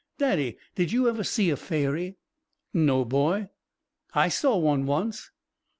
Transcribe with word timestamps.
Daddy, 0.17 0.57
did 0.73 0.91
you 0.91 1.07
ever 1.07 1.23
see 1.23 1.51
a 1.51 1.55
fairy?" 1.55 2.17
"No, 2.73 3.05
boy." 3.05 3.49
"I 4.15 4.29
saw 4.29 4.57
one 4.57 4.87
once." 4.87 5.29